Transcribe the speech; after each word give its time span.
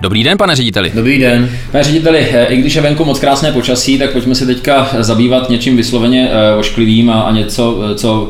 Dobrý 0.00 0.24
den, 0.24 0.38
pane 0.38 0.56
řediteli. 0.56 0.92
Dobrý 0.94 1.18
den. 1.18 1.50
Pane 1.72 1.84
řediteli, 1.84 2.26
eh, 2.32 2.44
i 2.46 2.56
když 2.56 2.74
je 2.74 2.82
venku 2.82 3.04
moc 3.04 3.18
krásné 3.18 3.52
počasí, 3.52 3.98
tak 3.98 4.12
pojďme 4.12 4.34
se 4.34 4.46
teďka 4.46 4.88
zabývat 4.98 5.50
něčím 5.50 5.76
vysloveně 5.76 6.30
eh, 6.30 6.54
ošklivým 6.54 7.10
a, 7.10 7.30
něco, 7.30 7.80
eh, 7.90 7.94
co 7.94 8.28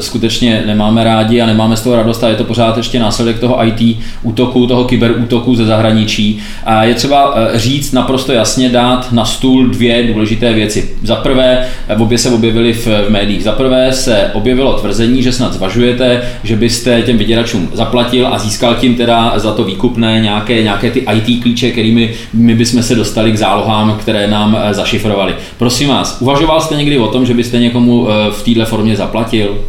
skutečně 0.00 0.62
nemáme 0.66 1.04
rádi 1.04 1.40
a 1.40 1.46
nemáme 1.46 1.76
z 1.76 1.80
toho 1.80 1.96
radost 1.96 2.24
a 2.24 2.28
je 2.28 2.34
to 2.34 2.44
pořád 2.44 2.76
ještě 2.76 2.98
následek 2.98 3.38
toho 3.38 3.66
IT 3.66 3.98
útoku, 4.22 4.66
toho 4.66 4.84
kyberútoku 4.84 5.54
ze 5.54 5.64
zahraničí. 5.64 6.38
A 6.64 6.84
je 6.84 6.94
třeba 6.94 7.34
říct 7.54 7.92
naprosto 7.92 8.32
jasně, 8.32 8.68
dát 8.68 9.12
na 9.12 9.24
stůl 9.24 9.68
dvě 9.68 10.02
důležité 10.02 10.52
věci. 10.52 10.90
Za 11.02 11.16
prvé, 11.16 11.66
obě 11.98 12.18
se 12.18 12.30
objevily 12.30 12.72
v, 12.72 12.86
v 12.86 13.10
médiích. 13.10 13.44
Za 13.44 13.52
prvé 13.52 13.92
se 13.92 14.30
objevilo 14.32 14.72
tvrzení, 14.72 15.22
že 15.22 15.32
snad 15.32 15.52
zvažujete, 15.52 16.22
že 16.42 16.56
byste 16.56 17.02
těm 17.02 17.18
vyděračům 17.18 17.68
zaplatil 17.72 18.26
a 18.26 18.38
získal 18.38 18.74
tím 18.74 18.94
teda 18.94 19.32
za 19.36 19.52
to 19.52 19.64
výkupné 19.64 20.20
nějaké, 20.20 20.62
nějaké 20.62 20.89
ty 20.90 21.06
IT 21.14 21.42
klíče, 21.42 21.70
kterými 21.70 22.14
my 22.32 22.54
bychom 22.54 22.82
se 22.82 22.94
dostali 22.94 23.32
k 23.32 23.38
zálohám, 23.38 23.98
které 24.00 24.28
nám 24.28 24.58
eh, 24.60 24.74
zašifrovali. 24.74 25.34
Prosím 25.58 25.88
vás, 25.88 26.16
uvažoval 26.20 26.60
jste 26.60 26.76
někdy 26.76 26.98
o 26.98 27.08
tom, 27.08 27.26
že 27.26 27.34
byste 27.34 27.58
někomu 27.58 28.08
eh, 28.08 28.30
v 28.30 28.42
této 28.42 28.66
formě 28.66 28.96
zaplatil? 28.96 29.64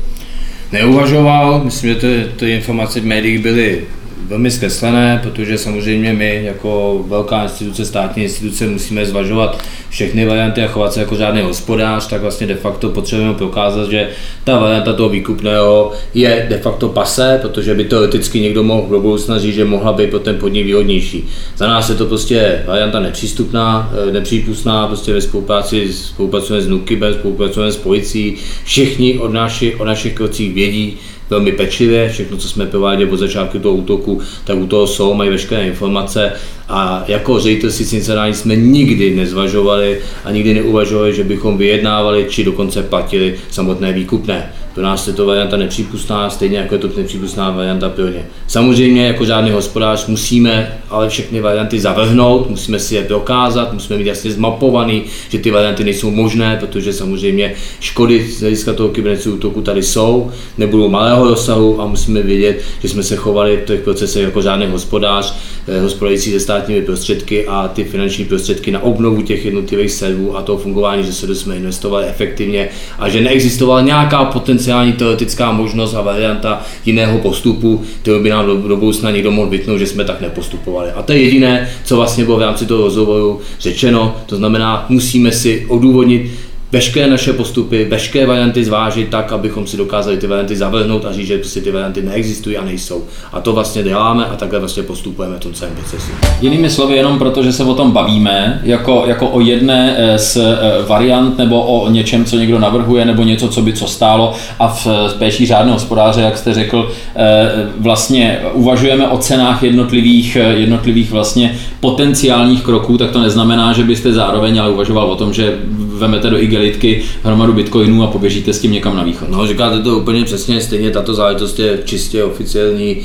Neuvažoval, 0.71 1.61
myslím, 1.63 1.89
že 1.89 1.95
ty, 1.95 2.25
ty 2.35 2.51
informace 2.51 2.99
v 2.99 3.05
médiích 3.05 3.39
byly 3.39 3.81
velmi 4.27 4.51
zkreslené, 4.51 5.19
protože 5.23 5.57
samozřejmě 5.57 6.13
my 6.13 6.41
jako 6.43 7.03
velká 7.07 7.43
instituce, 7.43 7.85
státní 7.85 8.23
instituce 8.23 8.67
musíme 8.67 9.05
zvažovat 9.05 9.63
všechny 9.89 10.25
varianty 10.25 10.63
a 10.63 10.67
chovat 10.67 10.93
se 10.93 10.99
jako 10.99 11.15
žádný 11.15 11.41
hospodář, 11.41 12.07
tak 12.07 12.21
vlastně 12.21 12.47
de 12.47 12.55
facto 12.55 12.89
potřebujeme 12.89 13.33
prokázat, 13.33 13.89
že 13.89 14.09
ta 14.43 14.59
varianta 14.59 14.93
toho 14.93 15.09
výkupného 15.09 15.91
je 16.13 16.45
de 16.49 16.57
facto 16.57 16.89
pase, 16.89 17.39
protože 17.41 17.73
by 17.73 17.83
teoreticky 17.83 18.39
někdo 18.39 18.63
mohl 18.63 18.87
do 18.89 18.99
budoucna 18.99 19.39
říct, 19.39 19.55
že 19.55 19.65
mohla 19.65 19.93
být 19.93 20.09
pro 20.09 20.19
ten 20.19 20.37
podnik 20.37 20.65
výhodnější. 20.65 21.29
Za 21.57 21.67
nás 21.67 21.89
je 21.89 21.95
to 21.95 22.05
prostě 22.05 22.63
varianta 22.67 22.99
nepřístupná, 22.99 23.93
eh, 24.07 24.11
nepřípustná, 24.11 24.87
prostě 24.87 25.13
ve 25.13 25.21
spolupráci 25.21 25.93
spolupracujeme 25.93 26.65
s 26.65 26.67
Nukibem, 26.67 27.13
spolupracujeme 27.13 27.71
s 27.71 27.77
policií, 27.77 28.35
všichni 28.63 29.19
od, 29.19 29.33
naši, 29.33 29.75
o 29.75 29.85
našich 29.85 30.13
krocích 30.13 30.53
vědí, 30.53 30.97
velmi 31.31 31.51
pečlivě, 31.51 32.09
všechno, 32.09 32.37
co 32.37 32.49
jsme 32.49 32.65
prováděli 32.65 33.11
od 33.11 33.17
začátku 33.17 33.59
toho 33.59 33.75
útoku, 33.75 34.21
tak 34.45 34.57
u 34.57 34.67
toho 34.67 34.87
jsou, 34.87 35.13
mají 35.13 35.29
veškeré 35.29 35.67
informace 35.67 36.33
a 36.71 37.03
jako 37.07 37.39
ředitel 37.39 37.71
sice 37.71 38.15
jsme 38.33 38.55
nikdy 38.55 39.15
nezvažovali 39.15 39.99
a 40.25 40.31
nikdy 40.31 40.53
neuvažovali, 40.53 41.15
že 41.15 41.23
bychom 41.23 41.57
vyjednávali 41.57 42.25
či 42.29 42.43
dokonce 42.43 42.83
platili 42.83 43.35
samotné 43.51 43.93
výkupné. 43.93 44.51
Pro 44.73 44.83
nás 44.83 45.07
je 45.07 45.13
to 45.13 45.25
varianta 45.25 45.57
nepřípustná, 45.57 46.29
stejně 46.29 46.57
jako 46.57 46.75
je 46.75 46.79
to 46.79 46.89
nepřípustná 46.97 47.51
varianta 47.51 47.89
pro 47.89 48.07
ně. 48.07 48.25
Samozřejmě 48.47 49.07
jako 49.07 49.25
žádný 49.25 49.51
hospodář 49.51 50.07
musíme 50.07 50.77
ale 50.89 51.09
všechny 51.09 51.41
varianty 51.41 51.79
zavrhnout, 51.79 52.49
musíme 52.49 52.79
si 52.79 52.95
je 52.95 53.03
dokázat, 53.03 53.73
musíme 53.73 53.99
mít 53.99 54.07
jasně 54.07 54.31
zmapovaný, 54.31 55.03
že 55.29 55.39
ty 55.39 55.51
varianty 55.51 55.83
nejsou 55.83 56.11
možné, 56.11 56.57
protože 56.59 56.93
samozřejmě 56.93 57.53
škody 57.79 58.27
z 58.27 58.39
hlediska 58.39 58.73
toho 58.73 58.89
kybernetického 58.89 59.35
útoku 59.35 59.61
tady 59.61 59.83
jsou, 59.83 60.31
nebudou 60.57 60.89
malého 60.89 61.27
rozsahu 61.27 61.81
a 61.81 61.87
musíme 61.87 62.21
vědět, 62.21 62.61
že 62.81 62.89
jsme 62.89 63.03
se 63.03 63.15
chovali 63.15 63.57
v 63.57 63.65
těch 63.65 63.81
procesech 63.81 64.23
jako 64.23 64.41
žádný 64.41 64.65
hospodář, 64.65 65.35
eh, 65.67 65.81
hospodařící 65.81 66.31
se 66.31 66.39
státními 66.61 66.81
prostředky 66.81 67.47
a 67.47 67.67
ty 67.67 67.83
finanční 67.83 68.25
prostředky 68.25 68.71
na 68.71 68.83
obnovu 68.83 69.21
těch 69.21 69.45
jednotlivých 69.45 69.91
serverů 69.91 70.37
a 70.37 70.41
toho 70.41 70.57
fungování, 70.57 71.03
že 71.03 71.13
se 71.13 71.35
jsme 71.35 71.55
investovali 71.55 72.05
efektivně 72.05 72.69
a 72.99 73.09
že 73.09 73.21
neexistovala 73.21 73.81
nějaká 73.81 74.25
potenciální 74.25 74.93
teoretická 74.93 75.51
možnost 75.51 75.93
a 75.93 76.01
varianta 76.01 76.61
jiného 76.85 77.17
postupu, 77.17 77.81
kterou 78.01 78.23
by 78.23 78.29
nám 78.29 78.45
do, 78.45 78.55
do 78.55 78.77
budoucna 78.77 79.11
někdo 79.11 79.31
mohl 79.31 79.49
vytnout, 79.49 79.79
že 79.79 79.87
jsme 79.87 80.03
tak 80.03 80.21
nepostupovali. 80.21 80.91
A 80.91 81.01
to 81.01 81.11
je 81.11 81.21
jediné, 81.21 81.69
co 81.83 81.95
vlastně 81.95 82.25
bylo 82.25 82.37
v 82.37 82.41
rámci 82.41 82.65
toho 82.65 82.83
rozhovoru 82.83 83.41
řečeno. 83.59 84.15
To 84.25 84.35
znamená, 84.35 84.85
musíme 84.89 85.31
si 85.31 85.65
odůvodnit, 85.69 86.31
veškeré 86.71 87.07
naše 87.07 87.33
postupy, 87.33 87.85
veškeré 87.85 88.25
varianty 88.25 88.65
zvážit 88.65 89.09
tak, 89.09 89.31
abychom 89.31 89.67
si 89.67 89.77
dokázali 89.77 90.17
ty 90.17 90.27
varianty 90.27 90.55
zavrhnout 90.55 91.05
a 91.05 91.13
říct, 91.13 91.27
že 91.27 91.37
prostě 91.37 91.61
ty 91.61 91.71
varianty 91.71 92.01
neexistují 92.01 92.57
a 92.57 92.65
nejsou. 92.65 93.03
A 93.33 93.41
to 93.41 93.53
vlastně 93.53 93.83
děláme 93.83 94.25
a 94.25 94.35
takhle 94.35 94.59
vlastně 94.59 94.83
postupujeme 94.83 95.35
v 95.35 95.39
tom 95.39 95.53
celém 95.53 95.75
procesu. 95.75 96.11
Jinými 96.41 96.69
slovy, 96.69 96.95
jenom 96.95 97.19
proto, 97.19 97.43
že 97.43 97.53
se 97.53 97.63
o 97.63 97.73
tom 97.73 97.91
bavíme, 97.91 98.61
jako, 98.63 99.03
jako 99.07 99.27
o 99.27 99.39
jedné 99.39 99.95
eh, 99.97 100.17
z 100.17 100.37
eh, 100.37 100.57
variant 100.87 101.37
nebo 101.37 101.61
o 101.61 101.89
něčem, 101.89 102.25
co 102.25 102.37
někdo 102.37 102.59
navrhuje, 102.59 103.05
nebo 103.05 103.23
něco, 103.23 103.47
co 103.47 103.61
by 103.61 103.73
co 103.73 103.87
stálo 103.87 104.33
a 104.59 104.67
v 104.67 104.87
péči 105.19 105.45
řádného 105.45 105.75
hospodáře, 105.75 106.21
jak 106.21 106.37
jste 106.37 106.53
řekl, 106.53 106.91
eh, 107.15 107.49
vlastně 107.77 108.39
uvažujeme 108.53 109.07
o 109.07 109.17
cenách 109.17 109.63
jednotlivých, 109.63 110.35
jednotlivých 110.35 111.11
vlastně 111.11 111.57
potenciálních 111.79 112.63
kroků, 112.63 112.97
tak 112.97 113.11
to 113.11 113.21
neznamená, 113.21 113.73
že 113.73 113.83
byste 113.83 114.13
zároveň 114.13 114.59
ale 114.59 114.69
uvažoval 114.71 115.11
o 115.11 115.15
tom, 115.15 115.33
že 115.33 115.57
vemete 116.01 116.29
do 116.29 116.41
igelitky 116.41 117.03
hromadu 117.23 117.53
bitcoinů 117.53 118.03
a 118.03 118.07
poběžíte 118.07 118.53
s 118.53 118.59
tím 118.59 118.71
někam 118.71 118.95
na 118.95 119.03
východ. 119.03 119.29
No, 119.29 119.47
říkáte 119.47 119.79
to 119.79 119.97
úplně 119.97 120.25
přesně, 120.25 120.61
stejně 120.61 120.91
tato 120.91 121.13
záležitost 121.13 121.59
je 121.59 121.79
čistě 121.85 122.23
oficiální, 122.23 122.97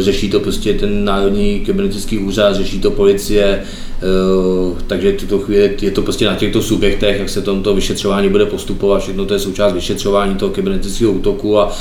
řeší 0.00 0.30
to 0.30 0.40
prostě 0.40 0.74
ten 0.74 1.04
Národní 1.04 1.60
kybernetický 1.60 2.18
úřad, 2.18 2.56
řeší 2.56 2.80
to 2.80 2.90
policie, 2.90 3.62
Eh, 4.04 4.82
takže 4.86 5.12
tuto 5.12 5.38
chvíli 5.38 5.76
je 5.80 5.90
to 5.90 6.02
prostě 6.02 6.26
na 6.26 6.34
těchto 6.34 6.62
subjektech, 6.62 7.18
jak 7.18 7.28
se 7.28 7.42
tomto 7.42 7.74
vyšetřování 7.74 8.28
bude 8.28 8.46
postupovat, 8.46 9.02
všechno 9.02 9.24
to 9.24 9.34
je 9.34 9.40
součást 9.40 9.72
vyšetřování 9.72 10.34
toho 10.34 10.52
kybernetického 10.52 11.12
útoku 11.12 11.58
a 11.58 11.72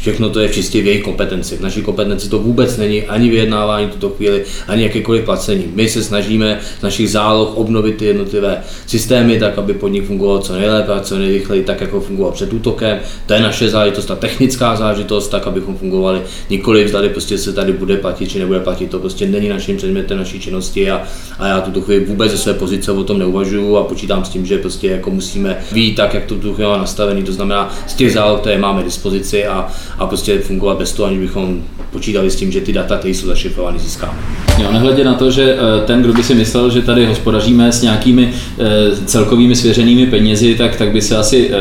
všechno 0.00 0.30
to 0.30 0.40
je 0.40 0.48
čistě 0.48 0.82
v 0.82 0.86
jejich 0.86 1.02
kompetenci. 1.02 1.56
V 1.56 1.60
naší 1.60 1.82
kompetenci 1.82 2.28
to 2.28 2.38
vůbec 2.38 2.76
není 2.76 3.02
ani 3.02 3.30
vyjednávání 3.30 3.88
tuto 3.88 4.10
chvíli, 4.10 4.44
ani 4.68 4.82
jakékoliv 4.82 5.24
placení. 5.24 5.64
My 5.74 5.88
se 5.88 6.02
snažíme 6.02 6.60
z 6.78 6.82
našich 6.82 7.10
záloh 7.10 7.56
obnovit 7.56 7.96
ty 7.96 8.04
jednotlivé 8.04 8.62
systémy 8.86 9.38
tak, 9.38 9.58
aby 9.58 9.74
podnik 9.74 10.06
fungoval 10.06 10.38
co 10.38 10.52
nejlépe 10.52 10.92
a 10.92 11.00
co 11.00 11.18
nejrychleji, 11.18 11.64
tak 11.64 11.80
jako 11.80 12.00
fungoval 12.00 12.32
před 12.32 12.52
útokem. 12.52 12.98
To 13.26 13.34
je 13.34 13.40
naše 13.40 13.68
záležitost, 13.68 14.06
ta 14.06 14.16
technická 14.16 14.76
záležitost, 14.76 15.28
tak 15.28 15.46
abychom 15.46 15.76
fungovali. 15.76 16.22
Nikoliv 16.50 16.88
zdali 16.88 17.08
prostě 17.22 17.38
se 17.38 17.52
tady 17.52 17.72
bude 17.72 17.96
platit 17.96 18.28
či 18.30 18.38
nebude 18.38 18.60
platit, 18.60 18.90
to 18.90 18.98
prostě 18.98 19.26
není 19.26 19.48
naším 19.48 19.76
předmětem 19.76 20.18
naší 20.18 20.40
činnosti 20.40 20.90
a, 20.90 21.02
a 21.38 21.46
já 21.46 21.60
tuto 21.60 21.80
chvíli 21.80 22.04
vůbec 22.04 22.30
ze 22.30 22.38
své 22.38 22.54
pozice 22.54 22.92
o 22.92 23.04
tom 23.04 23.18
neuvažuju 23.18 23.76
a 23.76 23.84
počítám 23.84 24.24
s 24.24 24.28
tím, 24.28 24.46
že 24.46 24.58
prostě 24.58 24.88
jako 24.90 25.10
musíme 25.10 25.58
být 25.72 25.94
tak, 25.94 26.14
jak 26.14 26.24
to 26.24 26.34
tu 26.34 26.54
chvíli 26.54 26.70
nastavený, 26.70 27.22
to 27.22 27.32
znamená 27.32 27.74
z 27.86 27.94
těch 27.94 28.12
záloh, 28.12 28.40
které 28.40 28.58
máme 28.58 28.82
dispozici 28.82 29.46
a, 29.46 29.68
a 29.98 30.06
prostě 30.06 30.38
fungovat 30.38 30.78
bez 30.78 30.92
toho, 30.92 31.08
aniž 31.08 31.20
bychom 31.20 31.64
počítali 31.92 32.30
s 32.30 32.36
tím, 32.36 32.52
že 32.52 32.60
ty 32.60 32.72
data, 32.72 32.96
které 32.96 33.14
jsou 33.14 33.26
zašifrovány, 33.26 33.78
získáme. 33.78 34.18
Jo, 34.58 34.72
nehledě 34.72 35.04
na 35.04 35.14
to, 35.14 35.30
že 35.30 35.56
eh, 35.56 35.86
ten, 35.86 36.02
kdo 36.02 36.12
by 36.12 36.22
si 36.22 36.34
myslel, 36.34 36.70
že 36.70 36.82
tady 36.82 37.06
hospodaříme 37.06 37.72
s 37.72 37.82
nějakými 37.82 38.32
eh, 38.58 38.64
celkovými 39.06 39.56
svěřenými 39.56 40.06
penězi, 40.06 40.54
tak, 40.54 40.76
tak 40.76 40.92
by 40.92 41.02
se 41.02 41.16
asi 41.16 41.50
eh, 41.52 41.56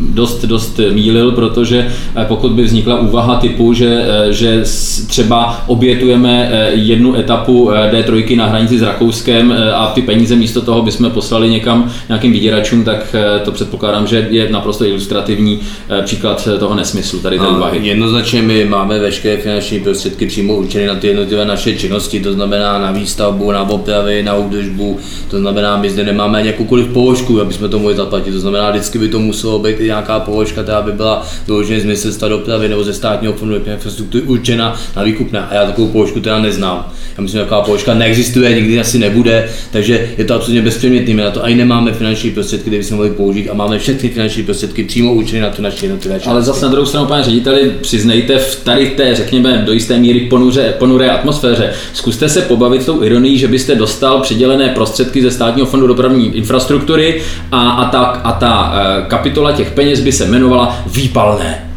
dost, 0.00 0.44
dost 0.44 0.80
mílil, 0.92 1.32
protože 1.32 1.92
pokud 2.28 2.52
by 2.52 2.62
vznikla 2.62 3.00
úvaha 3.00 3.36
typu, 3.36 3.74
že, 3.74 4.04
že 4.30 4.64
třeba 5.06 5.64
obětujeme 5.66 6.50
jednu 6.72 7.16
etapu 7.16 7.70
D3 7.70 8.36
na 8.36 8.46
hranici 8.46 8.78
s 8.78 8.82
Rakouskem 8.82 9.54
a 9.74 9.86
ty 9.86 10.02
peníze 10.02 10.36
místo 10.36 10.60
toho 10.60 10.82
bychom 10.82 11.10
poslali 11.10 11.48
někam 11.48 11.90
nějakým 12.08 12.32
vyděračům, 12.32 12.84
tak 12.84 13.16
to 13.44 13.52
předpokládám, 13.52 14.06
že 14.06 14.28
je 14.30 14.48
naprosto 14.52 14.84
ilustrativní 14.84 15.60
příklad 16.04 16.48
toho 16.58 16.74
nesmyslu 16.74 17.18
tady 17.18 17.38
té 17.38 17.46
úvahy. 17.46 17.80
Jednoznačně 17.82 18.42
my 18.42 18.64
máme 18.64 18.98
veškeré 18.98 19.36
finanční 19.36 19.69
prostředky 19.78 20.26
přímo 20.26 20.54
určené 20.54 20.86
na 20.86 20.94
ty 20.94 21.06
jednotlivé 21.06 21.44
naše 21.44 21.74
činnosti, 21.74 22.20
to 22.20 22.32
znamená 22.32 22.78
na 22.78 22.92
výstavbu, 22.92 23.52
na 23.52 23.62
opravy, 23.62 24.22
na 24.22 24.36
údržbu, 24.36 24.98
to 25.30 25.38
znamená, 25.38 25.76
my 25.76 25.90
zde 25.90 26.04
nemáme 26.04 26.46
jakoukoliv 26.46 26.86
položku, 26.86 27.40
aby 27.40 27.54
jsme 27.54 27.68
to 27.68 27.78
mohli 27.78 27.96
zaplatit, 27.96 28.32
to 28.32 28.40
znamená, 28.40 28.70
vždycky 28.70 28.98
by 28.98 29.08
to 29.08 29.18
muselo 29.18 29.58
být 29.58 29.80
i 29.80 29.84
nějaká 29.84 30.20
položka, 30.20 30.62
která 30.62 30.82
by 30.82 30.92
byla 30.92 31.26
vyloženě 31.46 31.80
z 31.80 31.84
ministerstva 31.84 32.28
dopravy 32.28 32.68
nebo 32.68 32.84
ze 32.84 32.94
státního 32.94 33.32
fondu 33.32 33.56
infrastruktury 33.56 34.22
určena 34.22 34.80
na 34.96 35.02
výkupné. 35.02 35.40
A 35.40 35.54
já 35.54 35.66
takovou 35.66 35.88
položku 35.88 36.20
teda 36.20 36.38
neznám. 36.38 36.92
Já 37.18 37.22
myslím, 37.22 37.38
že 37.38 37.44
taková 37.44 37.62
položka 37.62 37.94
neexistuje, 37.94 38.54
nikdy 38.54 38.80
asi 38.80 38.98
nebude, 38.98 39.50
takže 39.72 40.10
je 40.18 40.24
to 40.24 40.34
absolutně 40.34 40.62
bezpředmětný. 40.62 41.14
My 41.14 41.22
na 41.22 41.30
to 41.30 41.44
ani 41.44 41.54
nemáme 41.54 41.92
finanční 41.92 42.30
prostředky, 42.30 42.62
které 42.62 42.78
bychom 42.78 42.96
mohli 42.96 43.10
použít 43.10 43.50
a 43.50 43.54
máme 43.54 43.78
všechny 43.78 44.08
finanční 44.08 44.42
prostředky 44.42 44.84
přímo 44.84 45.14
určené 45.14 45.42
na 45.42 45.50
to 45.50 45.62
naše 45.62 45.86
jednotlivé 45.86 46.20
Ale 46.26 46.42
zase 46.42 46.64
na 46.64 46.70
druhou 46.70 46.86
stranu, 46.86 47.06
pane 47.06 47.24
řediteli, 47.24 47.72
přiznejte 47.80 48.38
v 48.38 48.64
tady 48.64 48.86
té, 48.86 49.14
řekněme, 49.14 49.59
do 49.60 49.72
jisté 49.72 49.98
míry 49.98 50.20
ponuře, 50.20 50.74
ponuré 50.78 51.10
atmosféře. 51.10 51.72
Zkuste 51.92 52.28
se 52.28 52.42
pobavit 52.42 52.86
tou 52.86 53.02
ironií, 53.02 53.38
že 53.38 53.48
byste 53.48 53.74
dostal 53.74 54.20
přidělené 54.20 54.68
prostředky 54.68 55.22
ze 55.22 55.30
státního 55.30 55.66
fondu 55.66 55.86
dopravní 55.86 56.36
infrastruktury 56.36 57.22
a, 57.52 57.70
a, 57.70 57.90
ta, 57.90 58.00
a 58.00 58.32
ta 58.32 58.72
e, 58.74 59.02
kapitola 59.08 59.52
těch 59.52 59.70
peněz 59.70 60.00
by 60.00 60.12
se 60.12 60.24
jmenovala 60.24 60.82
výpalné. 60.86 61.69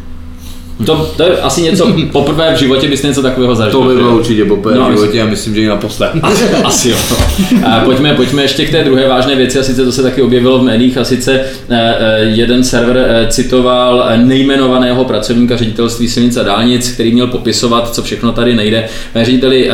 To, 0.86 1.12
to 1.16 1.22
je 1.22 1.40
asi 1.40 1.62
něco, 1.62 1.92
poprvé 2.12 2.54
v 2.54 2.58
životě 2.58 2.88
byste 2.88 3.08
něco 3.08 3.22
takového 3.22 3.54
zažil. 3.54 3.80
To 3.80 3.88
by 3.88 3.94
bylo 3.94 4.16
určitě 4.16 4.44
poprvé 4.44 4.78
no, 4.78 4.88
v 4.88 4.92
životě 4.92 5.22
a 5.22 5.26
myslím, 5.26 5.54
že 5.54 5.60
i 5.60 5.66
naposled. 5.66 6.10
asi 6.64 6.88
jo. 6.90 6.96
A 7.66 7.80
pojďme, 7.80 8.14
pojďme 8.14 8.42
ještě 8.42 8.66
k 8.66 8.70
té 8.70 8.84
druhé 8.84 9.08
vážné 9.08 9.36
věci, 9.36 9.58
a 9.58 9.62
sice 9.62 9.84
to 9.84 9.92
se 9.92 10.02
taky 10.02 10.22
objevilo 10.22 10.58
v 10.58 10.62
médiích, 10.62 10.98
a 10.98 11.04
sice 11.04 11.32
eh, 11.32 11.44
eh, 11.70 12.20
jeden 12.20 12.64
server 12.64 12.96
eh, 12.98 13.26
citoval 13.30 14.10
nejmenovaného 14.16 15.04
pracovníka 15.04 15.56
ředitelství 15.56 16.08
silnic 16.08 16.36
a 16.36 16.42
dálnic, 16.42 16.90
který 16.90 17.12
měl 17.12 17.26
popisovat, 17.26 17.94
co 17.94 18.02
všechno 18.02 18.32
tady 18.32 18.54
nejde. 18.54 18.88
Řediteli, 19.22 19.70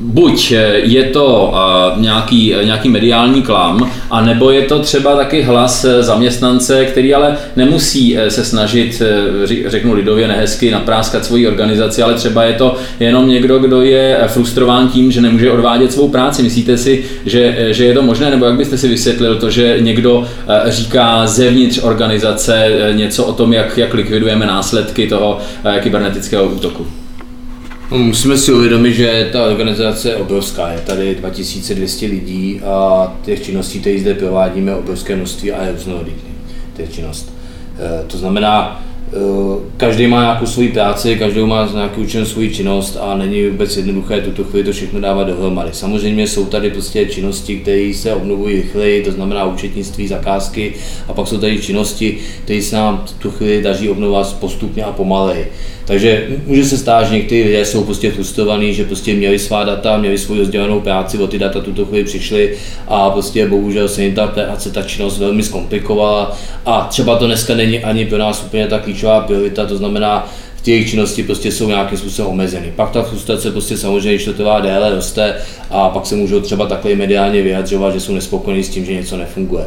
buď 0.00 0.52
je 0.82 1.04
to 1.04 1.54
nějaký, 1.96 2.54
nějaký 2.64 2.88
mediální 2.88 3.42
klam, 3.42 3.90
anebo 4.10 4.50
je 4.50 4.62
to 4.62 4.78
třeba 4.78 5.16
taky 5.16 5.42
hlas 5.42 5.86
zaměstnance, 6.00 6.84
který 6.84 7.14
ale 7.14 7.36
nemusí 7.56 8.18
se 8.28 8.44
snažit, 8.44 9.02
řeknu 9.66 9.92
lidově 9.92 10.28
nehezky, 10.28 10.70
napráskat 10.70 11.24
svoji 11.24 11.48
organizaci, 11.48 12.02
ale 12.02 12.14
třeba 12.14 12.44
je 12.44 12.52
to 12.52 12.76
jenom 13.00 13.28
někdo, 13.28 13.58
kdo 13.58 13.82
je 13.82 14.18
frustrován 14.26 14.88
tím, 14.88 15.12
že 15.12 15.20
nemůže 15.20 15.50
odvádět 15.50 15.92
svou 15.92 16.08
práci. 16.08 16.42
Myslíte 16.42 16.78
si, 16.78 17.04
že, 17.26 17.68
že 17.70 17.84
je 17.84 17.94
to 17.94 18.02
možné, 18.02 18.30
nebo 18.30 18.44
jak 18.44 18.54
byste 18.54 18.78
si 18.78 18.88
vysvětlil 18.88 19.36
to, 19.36 19.50
že 19.50 19.76
někdo 19.80 20.26
říká 20.66 21.26
zevnitř 21.26 21.80
organizace 21.82 22.68
něco 22.92 23.24
o 23.24 23.32
tom, 23.32 23.52
jak, 23.52 23.78
jak 23.78 23.94
likvidujeme 23.94 24.46
následky 24.46 25.08
toho 25.08 25.38
kybernetického 25.80 26.46
útoku? 26.46 26.99
No, 27.90 27.98
musíme 27.98 28.38
si 28.38 28.52
uvědomit, 28.52 28.94
že 28.94 29.28
ta 29.32 29.46
organizace 29.46 30.08
je 30.08 30.16
obrovská. 30.16 30.68
Je 30.68 30.80
tady 30.80 31.14
2200 31.14 32.06
lidí 32.06 32.60
a 32.60 33.06
těch 33.22 33.44
činností, 33.44 33.80
které 33.80 33.98
zde 33.98 34.14
provádíme, 34.14 34.76
obrovské 34.76 35.16
množství 35.16 35.52
a 35.52 35.64
je 35.64 35.72
různorodých 35.72 36.14
těch 36.76 36.92
činnost. 36.92 37.32
Eh, 37.78 38.04
to 38.06 38.18
znamená, 38.18 38.84
každý 39.76 40.06
má 40.06 40.20
nějakou 40.20 40.46
svoji 40.46 40.68
práci, 40.68 41.16
každý 41.16 41.40
má 41.40 41.68
nějakou 41.74 42.00
učenou 42.00 42.24
svoji 42.24 42.50
činnost 42.54 42.98
a 43.00 43.16
není 43.16 43.46
vůbec 43.46 43.76
jednoduché 43.76 44.20
tuto 44.20 44.44
chvíli 44.44 44.64
to 44.64 44.72
všechno 44.72 45.00
dávat 45.00 45.24
dohromady. 45.24 45.70
Samozřejmě 45.72 46.26
jsou 46.26 46.44
tady 46.44 46.70
prostě 46.70 47.06
činnosti, 47.06 47.56
které 47.56 47.92
se 47.94 48.14
obnovují 48.14 48.56
rychleji, 48.56 49.02
to 49.02 49.12
znamená 49.12 49.44
účetnictví, 49.44 50.08
zakázky 50.08 50.72
a 51.08 51.12
pak 51.12 51.28
jsou 51.28 51.38
tady 51.38 51.58
činnosti, 51.58 52.18
které 52.44 52.62
se 52.62 52.76
nám 52.76 53.04
tu 53.18 53.30
chvíli 53.30 53.62
daří 53.62 53.88
obnovovat 53.88 54.36
postupně 54.40 54.84
a 54.84 54.92
pomaleji. 54.92 55.52
Takže 55.84 56.26
může 56.46 56.64
se 56.64 56.78
stát, 56.78 57.06
že 57.06 57.14
někteří 57.14 57.42
lidé 57.42 57.64
jsou 57.64 57.84
prostě 57.84 58.10
frustrovaní, 58.10 58.74
že 58.74 58.84
prostě 58.84 59.14
měli 59.14 59.38
svá 59.38 59.64
data, 59.64 59.98
měli 59.98 60.18
svou 60.18 60.36
rozdělenou 60.36 60.80
práci, 60.80 61.18
o 61.18 61.26
ty 61.26 61.38
data 61.38 61.60
tuto 61.60 61.86
chvíli 61.86 62.04
přišli 62.04 62.56
a 62.88 63.10
prostě 63.10 63.48
bohužel 63.48 63.88
se 63.88 64.02
jim 64.02 64.14
ta 64.14 64.26
práce, 64.26 64.70
ta 64.70 64.82
činnost 64.82 65.18
velmi 65.18 65.42
zkomplikovala 65.42 66.36
a 66.66 66.86
třeba 66.90 67.16
to 67.16 67.26
dneska 67.26 67.54
není 67.54 67.78
ani 67.78 68.06
pro 68.06 68.18
nás 68.18 68.42
úplně 68.46 68.66
ta 68.66 68.78
klíčová 69.00 69.20
priorita, 69.20 69.66
to 69.66 69.76
znamená, 69.76 70.28
v 70.56 70.62
těch 70.62 70.90
činnosti 70.90 71.22
prostě 71.22 71.52
jsou 71.52 71.68
nějakým 71.68 71.98
způsobem 71.98 72.30
omezeny. 72.30 72.72
Pak 72.76 72.90
ta 72.90 73.02
frustrace 73.02 73.50
prostě 73.50 73.76
samozřejmě, 73.76 74.14
když 74.14 74.24
to 74.24 74.32
trvá 74.32 74.60
déle, 74.60 74.94
roste 74.94 75.34
a 75.70 75.88
pak 75.88 76.06
se 76.06 76.16
můžou 76.16 76.40
třeba 76.40 76.66
takhle 76.66 76.94
mediálně 76.94 77.42
vyjadřovat, 77.42 77.94
že 77.94 78.00
jsou 78.00 78.14
nespokojení 78.14 78.64
s 78.64 78.68
tím, 78.68 78.84
že 78.84 78.94
něco 78.94 79.16
nefunguje. 79.16 79.64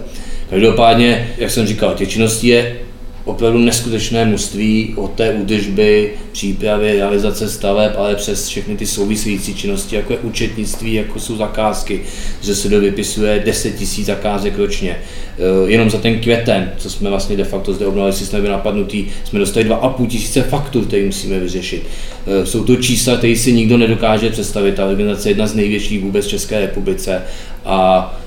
Každopádně, 0.49 1.33
jak 1.37 1.51
jsem 1.51 1.67
říkal, 1.67 1.93
těch 1.93 2.09
činností 2.09 2.47
je 2.47 2.75
opravdu 3.25 3.59
neskutečné 3.59 4.25
množství 4.25 4.93
od 4.95 5.13
té 5.13 5.33
údržby, 5.33 6.13
přípravy, 6.31 6.95
realizace 6.95 7.49
staveb, 7.49 7.91
ale 7.97 8.15
přes 8.15 8.47
všechny 8.47 8.77
ty 8.77 8.85
související 8.85 9.55
činnosti, 9.55 9.95
jako 9.95 10.13
je 10.13 10.19
účetnictví, 10.19 10.93
jako 10.93 11.19
jsou 11.19 11.35
zakázky, 11.35 12.01
že 12.41 12.55
se 12.55 12.79
vypisuje 12.79 13.43
10 13.45 13.81
000 13.81 13.87
zakázek 14.03 14.57
ročně. 14.57 14.97
Eh, 15.37 15.71
jenom 15.71 15.89
za 15.89 15.97
ten 15.97 16.19
květen, 16.19 16.71
co 16.77 16.89
jsme 16.89 17.09
vlastně 17.09 17.37
de 17.37 17.43
facto 17.43 17.73
zde 17.73 17.85
obnovili 17.85 18.13
systém 18.13 18.47
napadnutý, 18.47 19.05
jsme 19.23 19.39
dostali 19.39 19.65
2,5 19.65 20.07
tisíce 20.07 20.41
faktur, 20.41 20.85
které 20.85 21.05
musíme 21.05 21.39
vyřešit. 21.39 21.83
Eh, 22.27 22.45
jsou 22.45 22.63
to 22.63 22.75
čísla, 22.75 23.17
které 23.17 23.35
si 23.35 23.53
nikdo 23.53 23.77
nedokáže 23.77 24.29
představit. 24.29 24.75
Ta 24.75 24.85
organizace 24.85 25.29
je 25.29 25.31
jedna 25.31 25.47
z 25.47 25.55
největších 25.55 26.01
vůbec 26.01 26.25
v 26.25 26.29
České 26.29 26.59
republice 26.59 27.21
a 27.65 28.22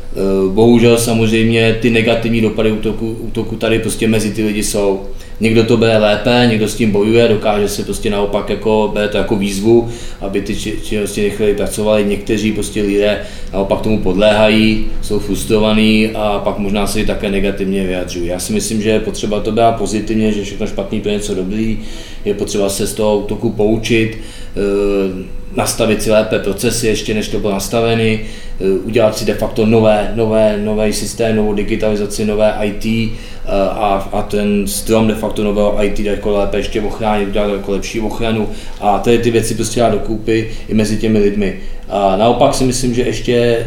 bohužel 0.48 0.98
samozřejmě 0.98 1.76
ty 1.80 1.90
negativní 1.90 2.40
dopady 2.40 2.72
útoku, 2.72 3.16
útoku 3.20 3.56
tady 3.56 3.78
prostě 3.78 4.08
mezi 4.08 4.30
ty 4.30 4.44
lidi 4.44 4.62
jsou. 4.62 5.00
Někdo 5.40 5.64
to 5.64 5.76
bere 5.76 5.98
lépe, 5.98 6.46
někdo 6.48 6.68
s 6.68 6.74
tím 6.74 6.90
bojuje, 6.90 7.28
dokáže 7.28 7.68
se 7.68 7.82
prostě 7.82 8.10
naopak 8.10 8.50
jako, 8.50 8.90
bere 8.94 9.08
to 9.08 9.16
jako 9.16 9.36
výzvu, 9.36 9.88
aby 10.20 10.40
ty 10.40 10.56
činnosti 10.56 11.22
nechali 11.22 11.54
pracovali. 11.54 12.04
Někteří 12.04 12.52
prostě 12.52 12.82
lidé 12.82 13.20
naopak 13.52 13.80
tomu 13.80 13.98
podléhají, 13.98 14.86
jsou 15.02 15.18
frustrovaní 15.18 16.10
a 16.14 16.40
pak 16.44 16.58
možná 16.58 16.86
se 16.86 17.00
i 17.00 17.06
také 17.06 17.30
negativně 17.30 17.86
vyjadřují. 17.86 18.26
Já 18.26 18.38
si 18.38 18.52
myslím, 18.52 18.82
že 18.82 18.90
je 18.90 19.00
potřeba 19.00 19.40
to 19.40 19.52
brát 19.52 19.72
pozitivně, 19.72 20.32
že 20.32 20.44
všechno 20.44 20.66
špatný 20.66 21.00
pro 21.00 21.10
něco 21.12 21.34
dobrý, 21.34 21.78
je 22.24 22.34
potřeba 22.34 22.69
se 22.69 22.86
z 22.86 22.94
toho 22.94 23.19
útoku 23.19 23.50
poučit, 23.50 24.19
eh, 24.56 25.36
nastavit 25.56 26.03
si 26.03 26.11
lépe 26.11 26.38
procesy, 26.38 26.87
ještě 26.87 27.14
než 27.14 27.29
to 27.29 27.38
bylo 27.38 27.53
nastaveny, 27.53 28.20
eh, 28.61 28.64
udělat 28.85 29.19
si 29.19 29.25
de 29.25 29.35
facto 29.35 29.67
nové, 29.67 30.12
nové, 30.14 30.58
nové 30.64 30.93
systém, 30.93 31.37
novou 31.37 31.55
digitalizaci, 31.55 32.25
nové 32.25 32.58
IT 32.62 32.85
eh, 32.87 33.50
a, 33.70 34.08
a 34.12 34.23
ten 34.23 34.67
strom 34.67 35.08
de 35.08 35.14
facto 35.14 35.44
nového 35.44 35.85
IT 35.85 36.00
jako 36.00 36.31
lépe 36.31 36.56
ještě 36.56 36.81
ochránit, 36.81 37.29
udělat 37.29 37.53
jako 37.53 37.73
lepší 37.73 38.00
ochranu 38.00 38.49
a 38.81 38.99
tady 38.99 39.19
ty 39.19 39.31
věci 39.31 39.55
prostě 39.55 39.81
dát 39.81 39.93
dokupy 39.93 40.50
i 40.69 40.75
mezi 40.75 40.97
těmi 40.97 41.19
lidmi. 41.19 41.58
A 41.88 42.17
naopak 42.17 42.55
si 42.55 42.64
myslím, 42.64 42.94
že 42.94 43.03
ještě 43.03 43.67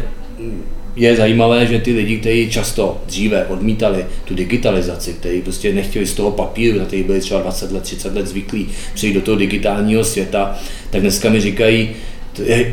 je 1.00 1.16
zajímavé, 1.16 1.66
že 1.66 1.78
ty 1.78 1.92
lidi, 1.92 2.16
kteří 2.16 2.50
často 2.50 3.00
dříve 3.06 3.46
odmítali 3.46 4.06
tu 4.24 4.34
digitalizaci, 4.34 5.12
kteří 5.12 5.40
prostě 5.40 5.72
nechtěli 5.72 6.06
z 6.06 6.14
toho 6.14 6.30
papíru, 6.30 6.78
na 6.78 6.84
který 6.84 7.02
byli 7.02 7.20
třeba 7.20 7.40
20 7.40 7.72
let, 7.72 7.82
30 7.82 8.14
let 8.14 8.26
zvyklí 8.26 8.68
přejít 8.94 9.14
do 9.14 9.20
toho 9.20 9.36
digitálního 9.36 10.04
světa, 10.04 10.58
tak 10.90 11.00
dneska 11.00 11.30
mi 11.30 11.40
říkají, 11.40 11.90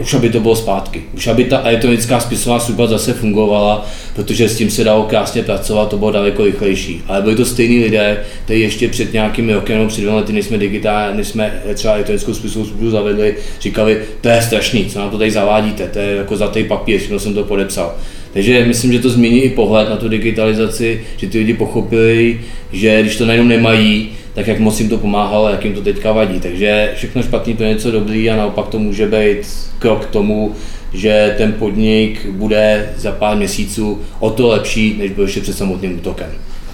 už 0.02 0.14
aby 0.14 0.30
to 0.30 0.40
bylo 0.40 0.56
zpátky, 0.56 1.04
už 1.16 1.28
aby 1.28 1.44
ta 1.44 1.62
elektronická 1.64 2.20
spisová 2.20 2.60
služba 2.60 2.88
zase 2.88 3.14
fungovala, 3.14 3.88
protože 4.16 4.50
s 4.50 4.58
tím 4.58 4.70
se 4.70 4.84
dalo 4.84 5.04
krásně 5.04 5.44
pracovat, 5.44 5.90
to 5.90 5.98
bylo 5.98 6.12
daleko 6.12 6.46
rychlejší. 6.46 7.02
Ale 7.08 7.22
byli 7.22 7.36
to 7.36 7.46
stejní 7.46 7.84
lidé, 7.84 8.24
kteří 8.46 8.62
ještě 8.62 8.88
před 8.88 9.14
nějakými 9.14 9.54
roky, 9.54 9.74
nebo 9.74 9.88
před 9.88 10.02
dvěma 10.02 10.18
lety, 10.18 10.34
než 10.34 10.46
jsme 10.46 10.58
digitální, 10.58 11.18
než 11.18 11.28
jsme 11.28 11.62
třeba 11.74 11.94
elektronickou 11.94 12.34
spisovou 12.34 12.66
službu 12.66 12.90
zavedli, 12.90 13.36
říkali, 13.62 14.02
to 14.22 14.30
je 14.30 14.42
strašný, 14.42 14.86
co 14.86 15.00
nám 15.00 15.10
to 15.10 15.18
tady 15.18 15.32
zavádíte, 15.32 15.88
to 15.88 16.00
je 16.00 16.16
jako 16.16 16.38
za 16.38 16.48
tej 16.48 16.64
papír, 16.64 17.00
všechno 17.00 17.20
jsem 17.20 17.34
to 17.34 17.44
podepsal. 17.44 17.96
Takže 18.34 18.66
myslím, 18.66 18.94
že 18.94 19.00
to 19.00 19.10
změní 19.10 19.42
i 19.42 19.50
pohled 19.50 19.90
na 19.90 19.96
tu 19.96 20.10
digitalizaci, 20.10 21.02
že 21.18 21.28
ty 21.28 21.38
lidi 21.38 21.54
pochopili, 21.54 22.42
že 22.72 23.02
když 23.02 23.16
to 23.16 23.26
najednou 23.26 23.48
nemají, 23.48 24.10
tak 24.38 24.48
jak 24.48 24.60
moc 24.60 24.80
jim 24.80 24.90
to 24.90 24.98
pomáhalo, 24.98 25.50
jak 25.50 25.66
jim 25.66 25.74
to 25.74 25.82
teďka 25.82 26.12
vadí. 26.12 26.40
Takže 26.40 26.92
všechno 26.96 27.24
špatný 27.24 27.54
to 27.54 27.64
je 27.64 27.70
něco 27.70 27.92
dobrý 27.92 28.30
a 28.30 28.36
naopak 28.36 28.68
to 28.68 28.80
může 28.80 29.08
být 29.08 29.38
krok 29.80 30.06
k 30.06 30.10
tomu, 30.10 30.56
že 30.94 31.36
ten 31.38 31.54
podnik 31.54 32.26
bude 32.30 32.90
za 32.98 33.12
pár 33.12 33.38
měsíců 33.38 34.02
o 34.20 34.30
to 34.30 34.48
lepší, 34.48 34.96
než 35.00 35.12
byl 35.12 35.24
ještě 35.24 35.42
před 35.42 35.58
samotným 35.58 35.96
útokem. 35.96 36.28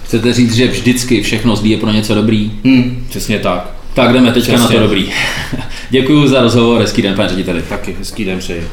Chcete 0.04 0.32
říct, 0.32 0.54
že 0.54 0.66
vždycky 0.66 1.22
všechno 1.22 1.56
zlí 1.56 1.70
je 1.70 1.76
pro 1.76 1.92
něco 1.92 2.14
dobrý? 2.14 2.52
Hmm, 2.64 3.04
přesně 3.08 3.38
tak. 3.38 3.70
Tak 3.94 4.12
jdeme 4.12 4.32
teďka 4.32 4.52
Přesně. 4.52 4.74
na 4.74 4.80
to 4.80 4.86
dobrý. 4.86 5.10
Děkuji 5.90 6.28
za 6.28 6.40
rozhovor, 6.42 6.80
hezký 6.80 7.02
den, 7.02 7.16
pane 7.16 7.28
řediteli. 7.28 7.62
Taky 7.62 7.96
hezký 7.98 8.24
den 8.24 8.38
přeji. 8.38 8.64